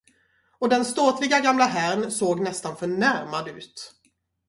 Och 0.59 0.69
den 0.69 0.85
ståtliga 0.85 1.39
gamla 1.39 1.65
herrn 1.65 2.11
såg 2.11 2.39
nästan 2.39 2.75
förnärmad 2.77 3.47
ut. 3.47 3.93